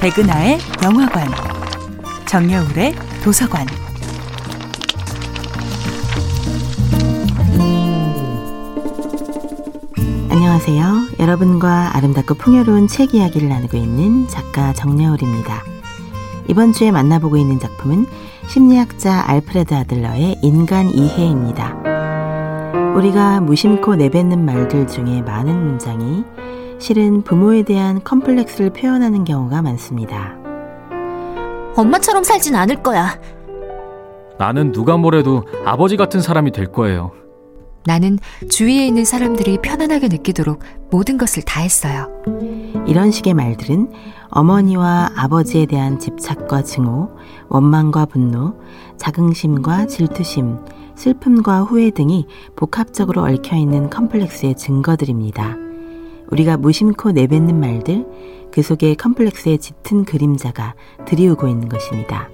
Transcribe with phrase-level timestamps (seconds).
[0.00, 1.26] 백은하의 영화관,
[2.24, 3.66] 정여울의 도서관.
[10.30, 10.84] 안녕하세요.
[11.18, 15.64] 여러분과 아름답고 풍요로운 책 이야기를 나누고 있는 작가 정여울입니다.
[16.46, 18.06] 이번 주에 만나보고 있는 작품은
[18.46, 21.74] 심리학자 알프레드 아들러의 인간 이해입니다.
[22.94, 26.24] 우리가 무심코 내뱉는 말들 중에 많은 문장이
[26.78, 30.34] 실은 부모에 대한 컴플렉스를 표현하는 경우가 많습니다.
[31.76, 33.18] 엄마처럼 살진 않을 거야.
[34.38, 37.12] 나는 누가 뭐래도 아버지 같은 사람이 될 거예요.
[37.84, 38.18] 나는
[38.50, 40.60] 주위에 있는 사람들이 편안하게 느끼도록
[40.90, 42.08] 모든 것을 다 했어요.
[42.86, 43.90] 이런 식의 말들은
[44.30, 47.10] 어머니와 아버지에 대한 집착과 증오,
[47.48, 48.54] 원망과 분노,
[48.98, 50.58] 자긍심과 질투심,
[50.96, 52.26] 슬픔과 후회 등이
[52.56, 55.67] 복합적으로 얽혀 있는 컴플렉스의 증거들입니다.
[56.30, 58.06] 우리가 무심코 내뱉는 말들,
[58.50, 60.74] 그 속에 컴플렉스의 짙은 그림자가
[61.06, 62.28] 드리우고 있는 것입니다.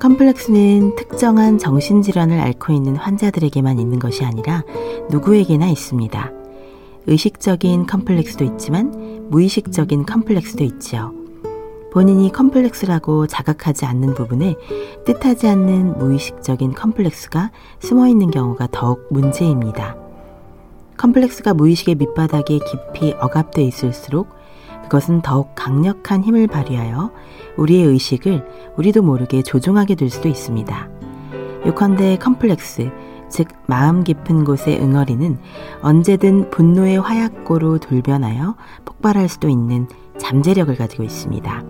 [0.00, 4.62] 컴플렉스는 특정한 정신질환을 앓고 있는 환자들에게만 있는 것이 아니라
[5.10, 6.32] 누구에게나 있습니다.
[7.06, 11.12] 의식적인 컴플렉스도 있지만 무의식적인 컴플렉스도 있지요.
[11.92, 14.56] 본인이 컴플렉스라고 자각하지 않는 부분에
[15.06, 20.03] 뜻하지 않는 무의식적인 컴플렉스가 숨어 있는 경우가 더욱 문제입니다.
[21.04, 24.30] 컴플렉스가 무의식의 밑바닥에 깊이 억압돼 있을수록
[24.84, 27.10] 그것은 더욱 강력한 힘을 발휘하여
[27.58, 28.42] 우리의 의식을
[28.78, 30.88] 우리도 모르게 조종하게 될 수도 있습니다.
[31.66, 32.90] 요컨대 컴플렉스,
[33.28, 35.38] 즉 마음 깊은 곳의 응어리는
[35.82, 41.64] 언제든 분노의 화약고로 돌변하여 폭발할 수도 있는 잠재력을 가지고 있습니다.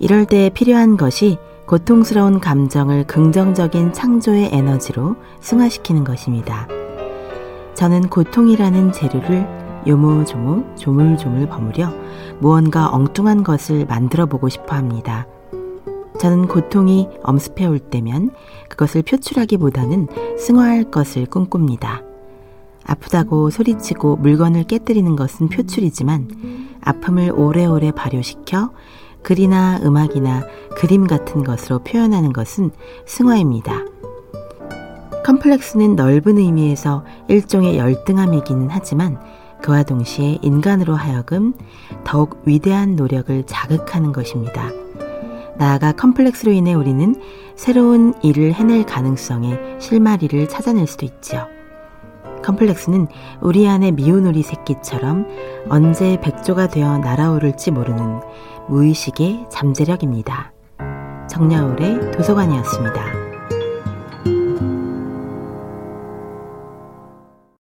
[0.00, 6.66] 이럴 때 필요한 것이 고통스러운 감정을 긍정적인 창조의 에너지로 승화시키는 것입니다.
[7.76, 9.46] 저는 고통이라는 재료를
[9.86, 11.92] 요모조모 조물조물 버무려
[12.40, 15.26] 무언가 엉뚱한 것을 만들어 보고 싶어 합니다.
[16.18, 18.30] 저는 고통이 엄습해 올 때면
[18.70, 22.02] 그것을 표출하기보다는 승화할 것을 꿈꿉니다.
[22.86, 28.70] 아프다고 소리치고 물건을 깨뜨리는 것은 표출이지만 아픔을 오래오래 발효시켜
[29.22, 32.70] 글이나 음악이나 그림 같은 것으로 표현하는 것은
[33.04, 33.84] 승화입니다.
[35.26, 39.18] 컴플렉스는 넓은 의미에서 일종의 열등함이기는 하지만
[39.60, 41.52] 그와 동시에 인간으로 하여금
[42.04, 44.70] 더욱 위대한 노력을 자극하는 것입니다.
[45.56, 47.20] 나아가 컴플렉스로 인해 우리는
[47.56, 51.48] 새로운 일을 해낼 가능성에 실마리를 찾아낼 수도 있죠.
[52.44, 53.08] 컴플렉스는
[53.40, 55.26] 우리 안의 미운 오리 새끼처럼
[55.68, 58.20] 언제 백조가 되어 날아오를지 모르는
[58.68, 60.52] 무의식의 잠재력입니다.
[61.28, 63.25] 정야울의 도서관이었습니다.